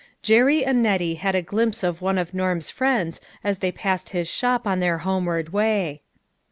[0.23, 4.27] Jerry and Nettie had a glimpse of one of Norm's friends as they passed his
[4.27, 6.01] shop on their homeward way.